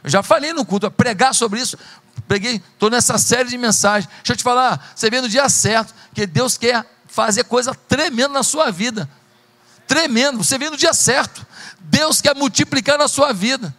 [0.02, 1.78] Eu já falei no culto, pregar sobre isso.
[2.26, 4.10] Preguei, estou nessa série de mensagens.
[4.18, 8.28] Deixa eu te falar, você vê no dia certo, que Deus quer fazer coisa tremenda
[8.28, 9.08] na sua vida.
[9.86, 11.46] Tremendo, você vê no dia certo.
[11.78, 13.74] Deus quer multiplicar na sua vida.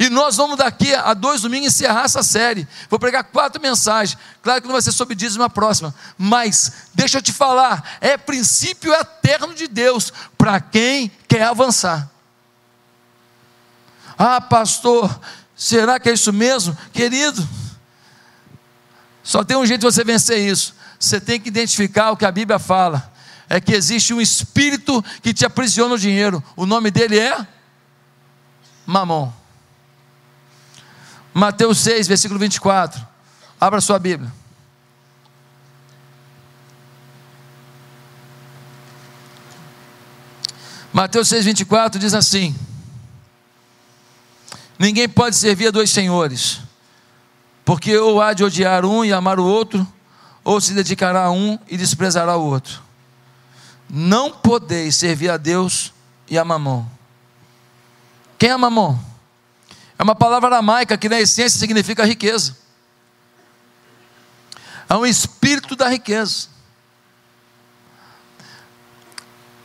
[0.00, 2.66] E nós vamos daqui a dois domingos encerrar essa série.
[2.88, 4.18] Vou pregar quatro mensagens.
[4.42, 5.94] Claro que não vai ser sobre dízimo a próxima.
[6.16, 12.10] Mas, deixa eu te falar, é princípio eterno de Deus para quem quer avançar.
[14.16, 15.20] Ah, pastor,
[15.54, 16.74] será que é isso mesmo?
[16.94, 17.46] Querido,
[19.22, 20.74] só tem um jeito de você vencer isso.
[20.98, 23.12] Você tem que identificar o que a Bíblia fala.
[23.50, 26.42] É que existe um espírito que te aprisiona o dinheiro.
[26.56, 27.46] O nome dele é
[28.86, 29.39] Mamon.
[31.32, 33.06] Mateus 6, versículo 24.
[33.60, 34.32] Abra sua Bíblia.
[40.92, 42.54] Mateus 6, 24 diz assim:
[44.78, 46.60] Ninguém pode servir a dois senhores,
[47.64, 49.86] porque ou há de odiar um e amar o outro,
[50.42, 52.82] ou se dedicará a um e desprezará o outro.
[53.88, 55.92] Não podeis servir a Deus
[56.28, 56.90] e a mamão.
[58.38, 59.09] Quem é mamão?
[60.00, 62.56] É uma palavra aramaica que na essência significa riqueza.
[64.88, 66.48] É um espírito da riqueza.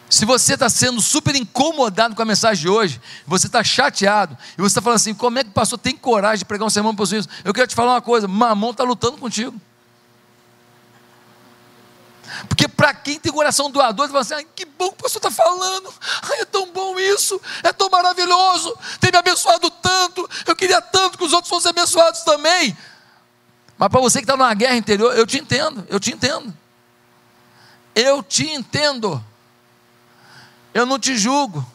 [0.10, 4.62] Se você está sendo super incomodado com a mensagem de hoje, você está chateado, e
[4.62, 6.94] você está falando assim: como é que o pastor tem coragem de pregar um sermão
[6.94, 7.30] para os filhos?
[7.46, 9.56] Eu quero te falar uma coisa: mamão está lutando contigo.
[12.48, 15.32] Porque para quem tem coração doador, você fala assim: que bom que o pastor está
[15.32, 15.94] falando,
[16.24, 21.18] Ai, é tão bom isso, é tão maravilhoso, tem me abençoado tanto, eu queria tanto
[21.18, 22.76] que os outros fossem abençoados também.
[23.78, 26.54] Mas para você que está numa guerra interior, eu te entendo, eu te entendo.
[27.94, 29.24] Eu te entendo.
[30.74, 31.66] Eu não te julgo,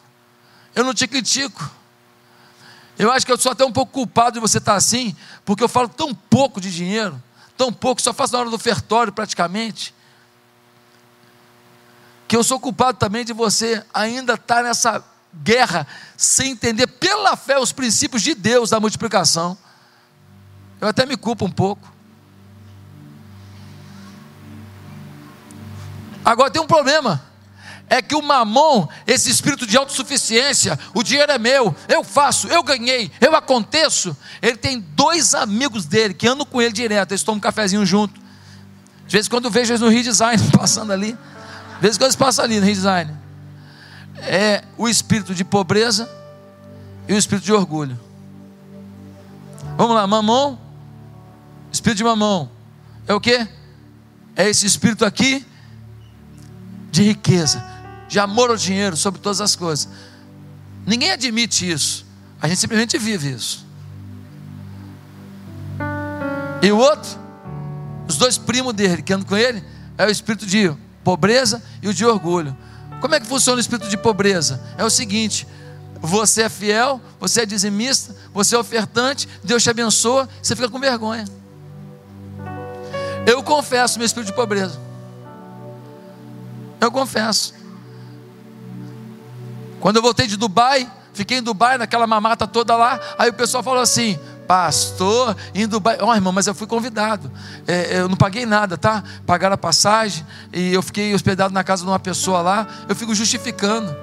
[0.75, 1.69] eu não te critico.
[2.97, 5.69] Eu acho que eu sou até um pouco culpado de você estar assim, porque eu
[5.69, 7.21] falo tão pouco de dinheiro,
[7.57, 9.93] tão pouco, só faço na hora do ofertório praticamente
[12.31, 15.03] que eu sou culpado também de você ainda estar nessa
[15.43, 19.57] guerra sem entender pela fé os princípios de Deus da multiplicação.
[20.79, 21.91] Eu até me culpo um pouco.
[26.23, 27.21] Agora tem um problema.
[27.89, 32.63] É que o mamon, esse espírito de autossuficiência, o dinheiro é meu, eu faço, eu
[32.63, 34.15] ganhei, eu aconteço.
[34.41, 38.21] Ele tem dois amigos dele que andam com ele direto, eles tomam um cafezinho junto.
[39.05, 41.17] De vez em quando eu vejo eles no redesign passando ali
[41.81, 43.11] vezes que eles passam ali no redesign.
[44.17, 46.09] É o espírito de pobreza
[47.07, 47.99] e o espírito de orgulho.
[49.75, 50.59] Vamos lá, mamão.
[51.71, 52.51] Espírito de mamão.
[53.07, 53.47] É o que?
[54.35, 55.45] É esse espírito aqui
[56.91, 57.63] de riqueza,
[58.07, 59.89] de amor ao dinheiro sobre todas as coisas.
[60.85, 62.05] Ninguém admite isso.
[62.41, 63.65] A gente simplesmente vive isso.
[66.61, 67.09] E o outro,
[68.07, 69.63] os dois primos dele que andam com ele,
[69.97, 70.71] é o espírito de
[71.03, 72.55] pobreza e o de orgulho.
[72.99, 74.61] Como é que funciona o espírito de pobreza?
[74.77, 75.47] É o seguinte:
[75.99, 80.79] você é fiel, você é dizimista, você é ofertante, Deus te abençoa, você fica com
[80.79, 81.25] vergonha.
[83.25, 84.79] Eu confesso meu espírito de pobreza.
[86.79, 87.53] Eu confesso.
[89.79, 93.63] Quando eu voltei de Dubai, fiquei em Dubai, naquela mamata toda lá, aí o pessoal
[93.63, 94.19] falou assim:
[94.51, 95.33] pastor,
[95.69, 95.97] Dubai.
[96.01, 97.31] Ó, oh, irmão, mas eu fui convidado.
[97.65, 99.01] É, eu não paguei nada, tá?
[99.25, 102.67] Pagaram a passagem e eu fiquei hospedado na casa de uma pessoa lá.
[102.89, 103.95] Eu fico justificando.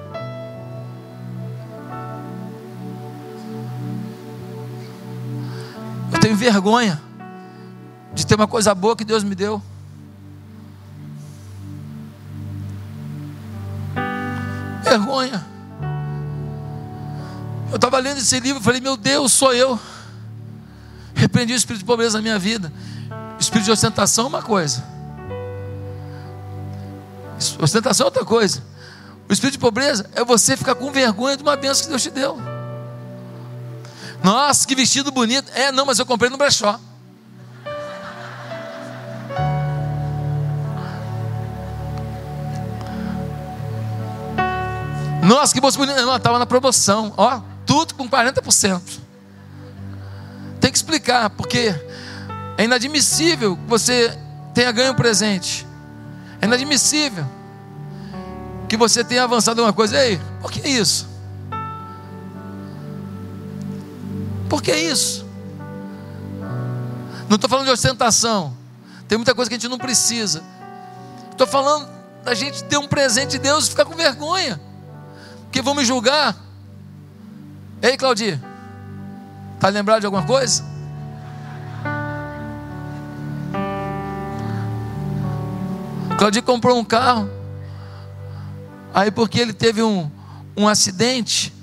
[6.11, 6.99] Eu tenho vergonha
[8.15, 9.61] de ter uma coisa boa que Deus me deu.
[14.83, 15.45] Vergonha.
[17.69, 19.79] Eu estava lendo esse livro e falei, meu Deus, sou eu.
[21.19, 22.71] Repreendi o espírito de pobreza na minha vida.
[23.37, 24.81] Espírito de ostentação é uma coisa.
[27.61, 28.63] Ostentação é outra coisa.
[29.27, 32.09] O espírito de pobreza é você ficar com vergonha de uma bênção que Deus te
[32.09, 32.39] deu.
[34.23, 35.51] Nossa, que vestido bonito.
[35.53, 36.79] É, não, mas eu comprei no brechó.
[45.21, 46.01] Nossa, que bolsa bonita.
[46.01, 47.13] Não, estava na promoção.
[47.17, 49.08] Ó, tudo com 40%
[50.59, 51.73] tem que explicar, porque
[52.57, 54.17] é inadmissível que você
[54.53, 55.65] tenha ganho um presente.
[56.41, 57.25] É inadmissível
[58.67, 59.97] que você tenha avançado uma coisa.
[60.05, 61.07] Ei, por que isso?
[64.49, 65.25] Por que isso?
[67.29, 68.57] Não estou falando de ostentação.
[69.07, 70.43] Tem muita coisa que a gente não precisa.
[71.31, 71.87] Estou falando
[72.23, 74.59] da gente ter um presente de Deus e ficar com vergonha.
[75.43, 76.35] Porque vão me julgar.
[77.81, 78.48] Ei, Claudia.
[79.59, 80.63] Está lembrado de alguma coisa?
[86.17, 87.29] Claudio comprou um carro.
[88.93, 90.09] Aí porque ele teve um,
[90.55, 91.53] um acidente,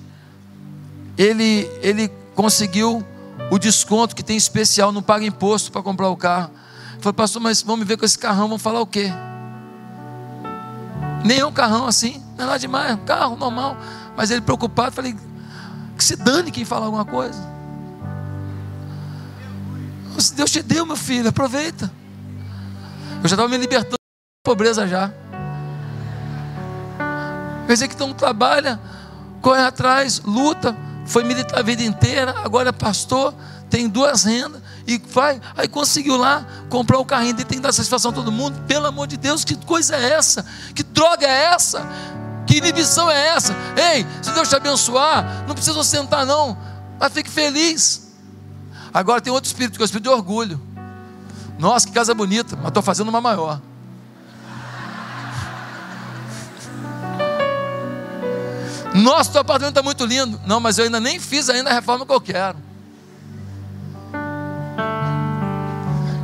[1.17, 3.03] ele, ele conseguiu
[3.51, 6.51] o desconto que tem especial, não paga imposto para comprar o carro.
[7.01, 9.11] Falei, pastor, mas vamos me ver com esse carrão, vamos falar o quê?
[11.25, 13.75] Nem é um carrão assim, não é nada demais, um carro normal.
[14.15, 15.17] Mas ele preocupado, falei,
[15.97, 17.56] que se dane quem fala alguma coisa.
[20.17, 21.91] Deus te deu, meu filho, aproveita.
[23.23, 25.13] Eu já estava me libertando da pobreza já.
[27.67, 28.81] Quer dizer que não trabalha,
[29.43, 33.35] corre atrás, luta, foi militar a vida inteira, agora é pastor,
[33.69, 37.73] tem duas rendas e vai, aí conseguiu lá comprar o carrinho dele, tem que dar
[37.73, 38.63] satisfação a todo mundo.
[38.67, 40.47] Pelo amor de Deus, que coisa é essa?
[40.75, 41.85] Que droga é essa?
[42.47, 43.53] Que inibição é essa?
[43.77, 46.57] Ei, se Deus te abençoar, não precisa sentar não,
[47.01, 48.06] mas fique feliz.
[48.97, 50.59] Agora tem outro espírito, que é o espírito de orgulho.
[51.59, 53.61] Nossa, que casa bonita, mas estou fazendo uma maior.
[58.95, 60.41] Nossa, teu apartamento está muito lindo.
[60.47, 62.57] Não, mas eu ainda nem fiz ainda a reforma que eu quero.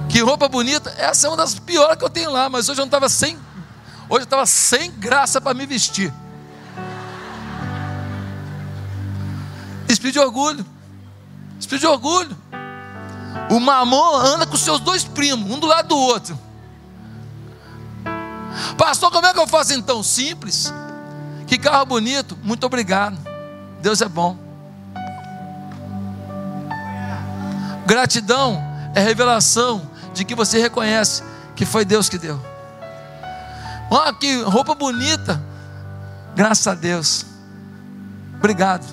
[0.09, 0.95] Que roupa bonita.
[0.97, 3.37] Essa é uma das piores que eu tenho lá, mas hoje eu não estava sem.
[4.09, 6.11] Hoje eu estava sem graça para me vestir.
[9.87, 10.65] Espírito de orgulho.
[11.61, 12.35] Espírito de orgulho.
[13.51, 16.39] O mamão anda com seus dois primos, um do lado do outro.
[18.77, 20.03] Pastor, como é que eu faço então?
[20.03, 20.73] Simples.
[21.47, 23.19] Que carro bonito, muito obrigado.
[23.81, 24.37] Deus é bom.
[27.87, 28.63] Gratidão
[28.95, 31.23] é revelação de que você reconhece
[31.55, 32.41] que foi Deus que deu.
[33.91, 35.43] Olha que roupa bonita.
[36.35, 37.27] Graças a Deus.
[38.39, 38.87] Obrigado.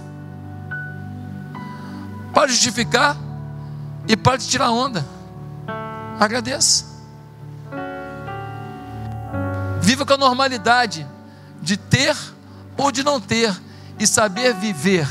[2.33, 3.15] Pode justificar
[4.09, 5.05] e pode tirar onda.
[6.19, 6.85] Agradeça.
[9.79, 11.07] Viva com a normalidade
[11.61, 12.17] de ter
[12.75, 13.53] ou de não ter,
[13.99, 15.05] e saber viver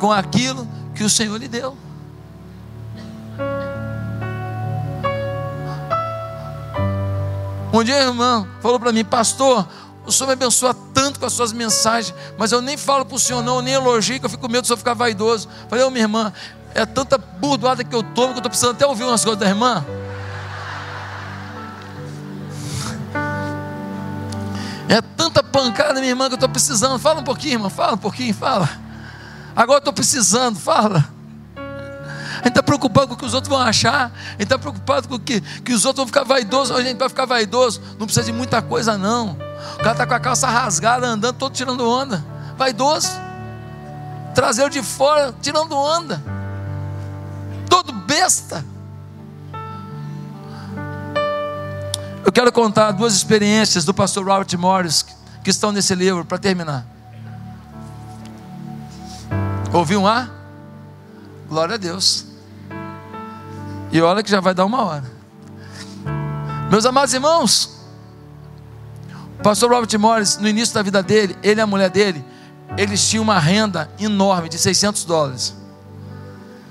[0.00, 1.76] com aquilo que o Senhor lhe deu.
[7.72, 9.68] Um dia a irmã falou para mim, pastor,
[10.04, 13.20] o Senhor me abençoa tanto com as suas mensagens, mas eu nem falo para o
[13.20, 15.48] Senhor não, nem elogio, que eu fico com medo de eu ficar vaidoso.
[15.68, 16.32] Falei, ô oh, minha irmã,
[16.74, 19.46] é tanta burdoada que eu tomo que eu estou precisando até ouvir umas coisas da
[19.46, 19.84] irmã.
[24.88, 26.98] É tanta pancada, minha irmã, que eu estou precisando.
[26.98, 28.68] Fala um pouquinho, irmã, fala um pouquinho, fala.
[29.54, 31.08] Agora eu estou precisando, fala.
[31.56, 34.06] A gente está preocupado com o que os outros vão achar.
[34.06, 36.76] A gente está preocupado com o que, que os outros vão ficar vaidosos.
[36.76, 37.80] A gente vai ficar vaidoso.
[37.98, 39.36] Não precisa de muita coisa, não.
[39.74, 42.24] O cara está com a calça rasgada, andando, todo tirando onda.
[42.56, 43.10] Vaidoso.
[44.34, 46.39] Trazer de fora, tirando onda.
[47.70, 48.62] Todo besta.
[52.24, 55.06] Eu quero contar duas experiências do pastor Robert Morris
[55.42, 56.86] que estão nesse livro para terminar.
[59.72, 60.28] Ouviu um A?
[61.48, 62.26] Glória a Deus.
[63.92, 65.10] E olha que já vai dar uma hora.
[66.70, 67.80] Meus amados irmãos,
[69.38, 72.24] o pastor Robert Morris, no início da vida dele, ele e a mulher dele,
[72.76, 75.54] eles tinham uma renda enorme de 600 dólares.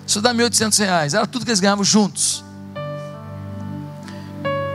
[0.10, 1.14] Isso dá 1.800 reais.
[1.14, 2.44] Era tudo que eles ganhavam juntos.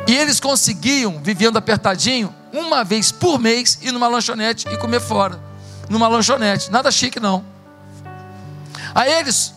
[0.07, 5.41] E eles conseguiam, vivendo apertadinho, uma vez por mês ir numa lanchonete e comer fora.
[5.89, 7.45] Numa lanchonete, nada chique não.
[8.95, 9.53] Aí eles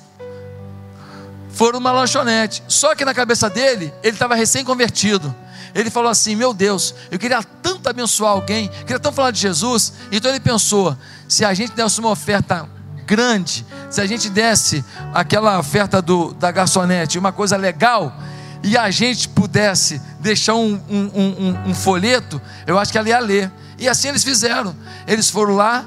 [1.52, 2.64] foram numa lanchonete.
[2.68, 5.34] Só que na cabeça dele, ele estava recém-convertido.
[5.76, 9.94] Ele falou assim: Meu Deus, eu queria tanto abençoar alguém, queria tanto falar de Jesus.
[10.12, 10.98] Então ele pensou:
[11.30, 12.68] se a gente desse uma oferta
[13.06, 13.64] grande,
[13.98, 18.16] se a gente desse aquela oferta do, da garçonete, uma coisa legal,
[18.62, 23.18] e a gente pudesse deixar um, um, um, um folheto, eu acho que ela ia
[23.18, 23.52] ler.
[23.76, 24.76] E assim eles fizeram.
[25.08, 25.84] Eles foram lá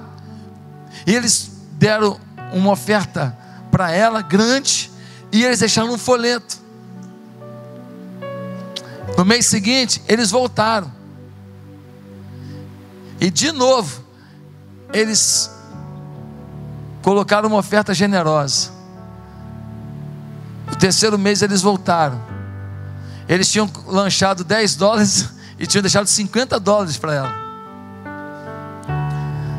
[1.07, 2.19] e eles deram
[2.53, 3.37] uma oferta
[3.71, 4.91] para ela grande
[5.31, 6.59] e eles deixaram um folheto.
[9.17, 10.91] No mês seguinte, eles voltaram.
[13.21, 14.03] E de novo,
[14.93, 15.49] eles
[17.03, 18.71] colocaram uma oferta generosa.
[20.69, 22.21] No terceiro mês, eles voltaram.
[23.29, 25.29] Eles tinham lanchado 10 dólares
[25.59, 27.41] e tinham deixado 50 dólares para ela.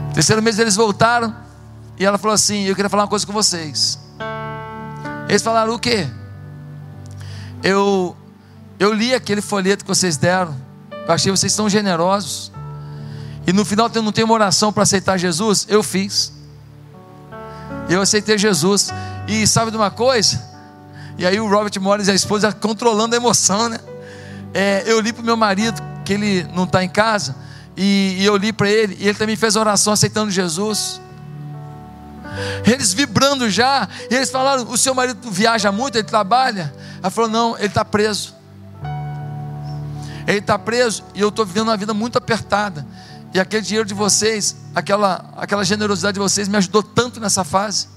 [0.07, 1.33] No terceiro mês eles voltaram
[1.97, 3.97] e ela falou assim: Eu queria falar uma coisa com vocês.
[5.29, 6.07] Eles falaram: O quê?
[7.63, 8.15] Eu,
[8.77, 10.53] eu li aquele folheto que vocês deram.
[11.07, 12.51] Eu achei vocês tão generosos.
[13.47, 15.65] E no final eu não tenho uma oração para aceitar Jesus.
[15.69, 16.33] Eu fiz.
[17.91, 18.89] Eu aceitei Jesus.
[19.27, 20.41] E sabe de uma coisa?
[21.17, 23.79] E aí o Robert Morris e a esposa controlando a emoção, né?
[24.53, 27.35] É, eu li para o meu marido que ele não está em casa
[27.75, 31.01] e, e eu li para ele e ele também fez oração aceitando Jesus.
[32.65, 36.73] Eles vibrando já, e eles falaram: O seu marido viaja muito, ele trabalha?
[37.01, 38.33] Ela falou: Não, ele está preso.
[40.25, 42.85] Ele está preso e eu estou vivendo uma vida muito apertada.
[43.33, 47.87] E aquele dinheiro de vocês, aquela, aquela generosidade de vocês me ajudou tanto nessa fase.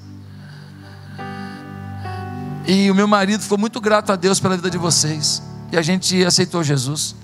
[2.67, 5.43] E o meu marido ficou muito grato a Deus pela vida de vocês.
[5.73, 7.15] E a gente aceitou Jesus.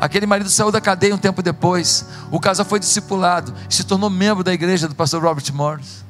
[0.00, 2.04] Aquele marido saiu da cadeia um tempo depois.
[2.30, 6.04] O casal foi discipulado, se tornou membro da igreja do pastor Robert Morris.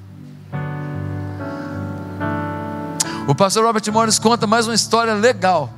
[3.27, 5.71] O pastor Robert Morris conta mais uma história legal.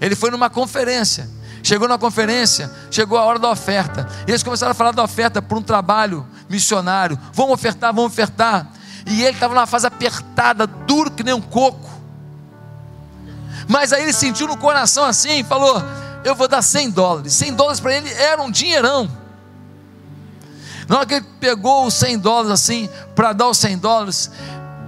[0.00, 1.28] Ele foi numa conferência.
[1.64, 4.06] Chegou na conferência, chegou a hora da oferta.
[4.28, 7.18] E eles começaram a falar da oferta por um trabalho missionário.
[7.32, 8.70] Vamos ofertar, vamos ofertar.
[9.06, 11.90] E ele estava numa fase apertada, duro que nem um coco.
[13.66, 15.82] Mas aí ele sentiu no coração assim, falou:
[16.22, 17.32] Eu vou dar 100 dólares.
[17.32, 19.10] 100 dólares para ele era um dinheirão.
[20.86, 24.30] Na hora que ele pegou os 100 dólares assim, para dar os 100 dólares,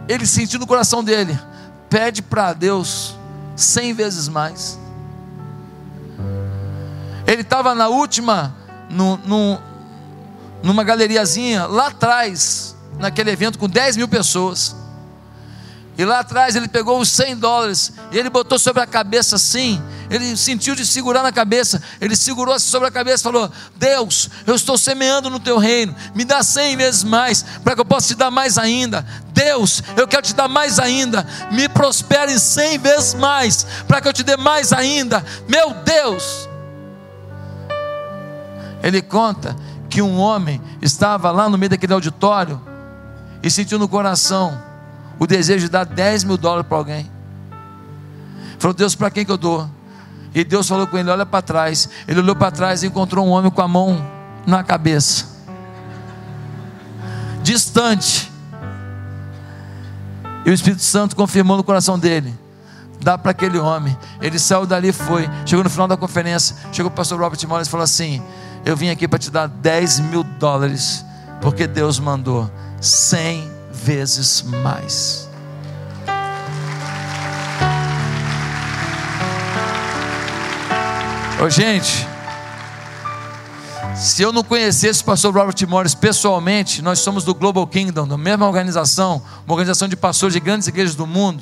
[0.07, 1.39] ele sentiu no coração dele:
[1.89, 3.17] Pede para Deus
[3.57, 4.79] 100 vezes mais.
[7.27, 8.55] Ele estava na última,
[8.89, 9.59] no, no,
[10.63, 14.77] numa galeriazinha, lá atrás, naquele evento com 10 mil pessoas.
[15.99, 19.83] E lá atrás ele pegou os 100 dólares e ele botou sobre a cabeça assim.
[20.11, 21.83] Ele sentiu de segurar na cabeça.
[22.01, 25.97] Ele segurou assim sobre a cabeça e falou: Deus, eu estou semeando no teu reino.
[26.15, 29.07] Me dá 100 vezes mais para que eu possa te dar mais ainda.
[29.33, 31.27] Deus, eu quero te dar mais ainda.
[31.51, 35.25] Me prospere em 100 vezes mais para que eu te dê mais ainda.
[35.49, 36.47] Meu Deus.
[38.87, 39.57] Ele conta
[39.91, 42.61] que um homem estava lá no meio daquele auditório
[43.43, 44.63] e sentiu no coração
[45.19, 47.11] o desejo de dar 10 mil dólares para alguém.
[48.61, 49.69] Falou, Deus, para quem que eu dou?
[50.33, 51.89] E Deus falou com ele: olha para trás.
[52.07, 54.07] Ele olhou para trás e encontrou um homem com a mão
[54.47, 55.27] na cabeça,
[57.43, 58.31] distante.
[60.45, 62.33] E o Espírito Santo confirmou no coração dele:
[63.01, 63.99] dá para aquele homem.
[64.21, 65.29] Ele saiu dali e foi.
[65.45, 68.23] Chegou no final da conferência, chegou o pastor Robert Morris e falou assim:
[68.67, 71.05] Eu vim aqui para te dar 10 mil dólares,
[71.41, 72.51] porque Deus mandou
[72.81, 75.29] 100 vezes mais.
[81.41, 82.09] Ô, gente,
[83.95, 88.19] se eu não conhecesse o pastor Robert Morris pessoalmente, nós somos do Global Kingdom, da
[88.19, 91.41] mesma organização, uma organização de pastores de grandes igrejas do mundo.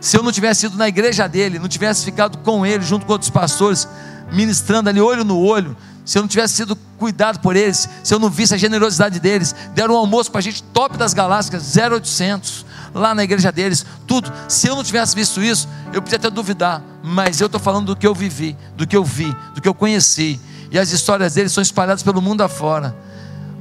[0.00, 3.12] Se eu não tivesse ido na igreja dele, não tivesse ficado com ele, junto com
[3.12, 3.86] outros pastores,
[4.32, 8.18] ministrando ali olho no olho, se eu não tivesse sido cuidado por eles, se eu
[8.18, 12.66] não visse a generosidade deles, deram um almoço para a gente top das galáxias, 0800,
[12.94, 14.32] lá na igreja deles, tudo.
[14.48, 17.96] Se eu não tivesse visto isso, eu podia até duvidar, mas eu estou falando do
[17.96, 20.40] que eu vivi, do que eu vi, do que eu conheci,
[20.70, 22.96] e as histórias deles são espalhadas pelo mundo afora.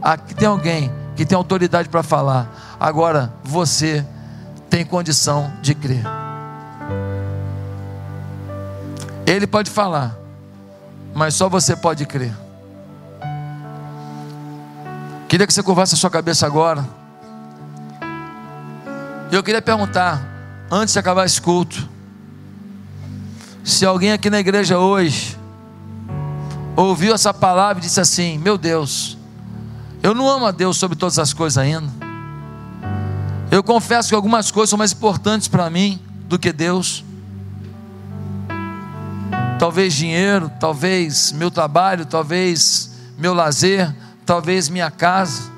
[0.01, 4.05] Aqui tem alguém que tem autoridade para falar, agora você
[4.69, 6.03] tem condição de crer.
[9.25, 10.17] Ele pode falar,
[11.13, 12.33] mas só você pode crer.
[15.27, 16.85] Queria que você curvasse a sua cabeça agora.
[19.31, 20.21] Eu queria perguntar,
[20.69, 21.87] antes de acabar esse culto,
[23.63, 25.37] se alguém aqui na igreja hoje
[26.75, 29.17] ouviu essa palavra e disse assim: Meu Deus,
[30.03, 31.89] eu não amo a Deus sobre todas as coisas ainda.
[33.49, 37.03] Eu confesso que algumas coisas são mais importantes para mim do que Deus
[39.61, 43.93] talvez dinheiro, talvez meu trabalho, talvez meu lazer,
[44.25, 45.51] talvez minha casa.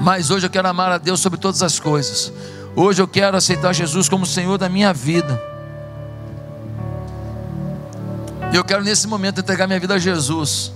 [0.00, 2.32] Mas hoje eu quero amar a Deus sobre todas as coisas.
[2.74, 5.38] Hoje eu quero aceitar Jesus como Senhor da minha vida.
[8.50, 10.72] E eu quero nesse momento entregar minha vida a Jesus.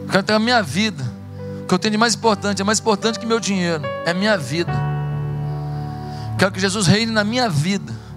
[0.00, 1.04] Eu quero entregar minha vida.
[1.62, 4.36] O que eu tenho de mais importante, é mais importante que meu dinheiro, é minha
[4.36, 4.72] vida.
[6.36, 7.98] Quero que Jesus reine na minha vida